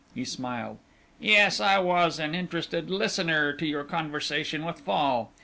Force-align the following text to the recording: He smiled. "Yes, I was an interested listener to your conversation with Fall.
He 0.15 0.25
smiled. 0.25 0.79
"Yes, 1.19 1.59
I 1.59 1.77
was 1.77 2.17
an 2.17 2.33
interested 2.33 2.89
listener 2.89 3.53
to 3.53 3.67
your 3.67 3.83
conversation 3.83 4.65
with 4.65 4.79
Fall. 4.79 5.31